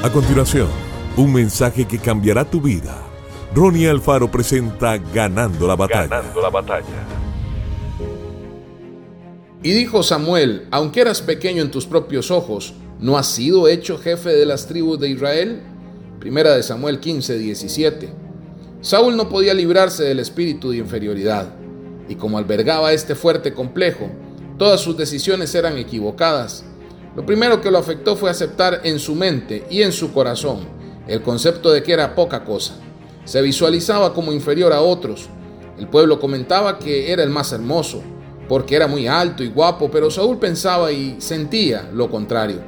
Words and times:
A 0.00 0.12
continuación, 0.12 0.68
un 1.16 1.32
mensaje 1.32 1.84
que 1.84 1.98
cambiará 1.98 2.48
tu 2.48 2.60
vida. 2.60 3.02
Ronnie 3.52 3.88
Alfaro 3.88 4.30
presenta 4.30 4.96
Ganando 4.96 5.66
la 5.66 5.74
batalla. 5.74 6.06
Ganando 6.06 6.40
la 6.40 6.50
batalla. 6.50 6.84
Y 9.60 9.72
dijo 9.72 10.04
Samuel, 10.04 10.68
aunque 10.70 11.00
eras 11.00 11.20
pequeño 11.20 11.62
en 11.62 11.72
tus 11.72 11.84
propios 11.84 12.30
ojos, 12.30 12.74
¿no 13.00 13.18
has 13.18 13.26
sido 13.26 13.66
hecho 13.66 13.98
jefe 13.98 14.28
de 14.28 14.46
las 14.46 14.68
tribus 14.68 15.00
de 15.00 15.08
Israel? 15.08 15.62
Primera 16.20 16.54
de 16.54 16.62
Samuel 16.62 17.00
15, 17.00 17.36
17. 17.36 18.08
Saúl 18.80 19.16
no 19.16 19.28
podía 19.28 19.52
librarse 19.52 20.04
del 20.04 20.20
espíritu 20.20 20.70
de 20.70 20.76
inferioridad, 20.76 21.56
y 22.08 22.14
como 22.14 22.38
albergaba 22.38 22.92
este 22.92 23.16
fuerte 23.16 23.52
complejo, 23.52 24.08
todas 24.58 24.80
sus 24.80 24.96
decisiones 24.96 25.52
eran 25.56 25.76
equivocadas 25.76 26.64
lo 27.18 27.26
primero 27.26 27.60
que 27.60 27.72
lo 27.72 27.78
afectó 27.78 28.14
fue 28.14 28.30
aceptar 28.30 28.82
en 28.84 29.00
su 29.00 29.16
mente 29.16 29.66
y 29.68 29.82
en 29.82 29.90
su 29.90 30.12
corazón 30.12 30.60
el 31.08 31.20
concepto 31.20 31.72
de 31.72 31.82
que 31.82 31.92
era 31.92 32.14
poca 32.14 32.44
cosa. 32.44 32.74
Se 33.24 33.42
visualizaba 33.42 34.14
como 34.14 34.32
inferior 34.32 34.72
a 34.72 34.82
otros. 34.82 35.28
El 35.80 35.88
pueblo 35.88 36.20
comentaba 36.20 36.78
que 36.78 37.10
era 37.10 37.24
el 37.24 37.30
más 37.30 37.50
hermoso, 37.50 38.04
porque 38.48 38.76
era 38.76 38.86
muy 38.86 39.08
alto 39.08 39.42
y 39.42 39.48
guapo, 39.48 39.90
pero 39.90 40.12
Saúl 40.12 40.38
pensaba 40.38 40.92
y 40.92 41.16
sentía 41.18 41.90
lo 41.92 42.08
contrario. 42.08 42.60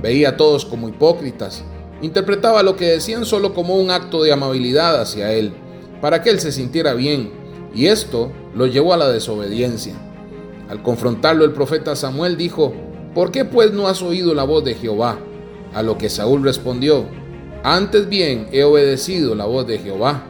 Veía 0.00 0.28
a 0.28 0.36
todos 0.36 0.64
como 0.64 0.88
hipócritas, 0.88 1.64
interpretaba 2.00 2.62
lo 2.62 2.76
que 2.76 2.86
decían 2.86 3.24
solo 3.24 3.54
como 3.54 3.74
un 3.74 3.90
acto 3.90 4.22
de 4.22 4.30
amabilidad 4.30 5.00
hacia 5.00 5.32
él, 5.32 5.52
para 6.00 6.22
que 6.22 6.30
él 6.30 6.38
se 6.38 6.52
sintiera 6.52 6.94
bien, 6.94 7.32
y 7.74 7.86
esto 7.86 8.30
lo 8.54 8.68
llevó 8.68 8.94
a 8.94 8.98
la 8.98 9.10
desobediencia. 9.10 9.94
Al 10.68 10.80
confrontarlo 10.80 11.44
el 11.44 11.52
profeta 11.52 11.96
Samuel 11.96 12.36
dijo, 12.36 12.72
¿Por 13.14 13.32
qué 13.32 13.44
pues 13.44 13.72
no 13.72 13.88
has 13.88 14.02
oído 14.02 14.34
la 14.34 14.44
voz 14.44 14.64
de 14.64 14.74
Jehová? 14.74 15.18
A 15.74 15.82
lo 15.82 15.98
que 15.98 16.08
Saúl 16.08 16.44
respondió, 16.44 17.06
antes 17.64 18.08
bien 18.08 18.48
he 18.52 18.62
obedecido 18.62 19.34
la 19.34 19.46
voz 19.46 19.66
de 19.66 19.78
Jehová. 19.78 20.24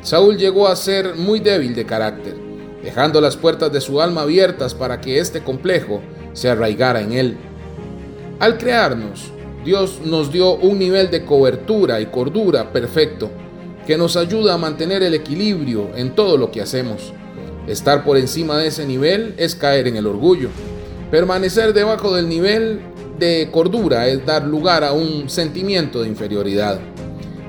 Saúl 0.00 0.38
llegó 0.38 0.66
a 0.66 0.76
ser 0.76 1.14
muy 1.16 1.40
débil 1.40 1.74
de 1.74 1.84
carácter, 1.84 2.34
dejando 2.82 3.20
las 3.20 3.36
puertas 3.36 3.70
de 3.70 3.82
su 3.82 4.00
alma 4.00 4.22
abiertas 4.22 4.74
para 4.74 5.00
que 5.00 5.18
este 5.18 5.42
complejo 5.42 6.00
se 6.32 6.48
arraigara 6.48 7.02
en 7.02 7.12
él. 7.12 7.36
Al 8.38 8.56
crearnos, 8.56 9.30
Dios 9.64 10.00
nos 10.04 10.32
dio 10.32 10.54
un 10.54 10.78
nivel 10.78 11.10
de 11.10 11.24
cobertura 11.24 12.00
y 12.00 12.06
cordura 12.06 12.72
perfecto 12.72 13.30
que 13.86 13.98
nos 13.98 14.16
ayuda 14.16 14.54
a 14.54 14.58
mantener 14.58 15.02
el 15.02 15.12
equilibrio 15.12 15.90
en 15.94 16.14
todo 16.14 16.38
lo 16.38 16.50
que 16.50 16.62
hacemos. 16.62 17.12
Estar 17.66 18.04
por 18.04 18.16
encima 18.16 18.56
de 18.56 18.68
ese 18.68 18.86
nivel 18.86 19.34
es 19.36 19.54
caer 19.54 19.86
en 19.86 19.96
el 19.96 20.06
orgullo. 20.06 20.48
Permanecer 21.16 21.72
debajo 21.72 22.14
del 22.14 22.28
nivel 22.28 22.78
de 23.18 23.48
cordura 23.50 24.06
es 24.06 24.26
dar 24.26 24.44
lugar 24.44 24.84
a 24.84 24.92
un 24.92 25.30
sentimiento 25.30 26.02
de 26.02 26.08
inferioridad. 26.08 26.78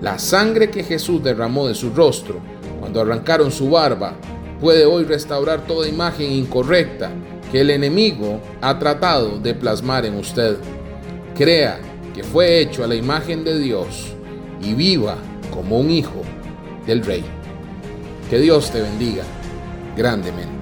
La 0.00 0.18
sangre 0.18 0.68
que 0.68 0.82
Jesús 0.82 1.22
derramó 1.22 1.68
de 1.68 1.76
su 1.76 1.90
rostro 1.90 2.40
cuando 2.80 3.00
arrancaron 3.00 3.52
su 3.52 3.70
barba 3.70 4.14
puede 4.60 4.84
hoy 4.84 5.04
restaurar 5.04 5.64
toda 5.64 5.86
imagen 5.86 6.32
incorrecta 6.32 7.12
que 7.52 7.60
el 7.60 7.70
enemigo 7.70 8.40
ha 8.60 8.80
tratado 8.80 9.38
de 9.38 9.54
plasmar 9.54 10.06
en 10.06 10.16
usted. 10.16 10.56
Crea 11.36 11.78
que 12.16 12.24
fue 12.24 12.58
hecho 12.58 12.82
a 12.82 12.88
la 12.88 12.96
imagen 12.96 13.44
de 13.44 13.60
Dios 13.60 14.08
y 14.60 14.74
viva 14.74 15.18
como 15.52 15.78
un 15.78 15.88
hijo 15.88 16.22
del 16.84 17.04
Rey. 17.04 17.22
Que 18.28 18.40
Dios 18.40 18.72
te 18.72 18.82
bendiga 18.82 19.22
grandemente. 19.96 20.61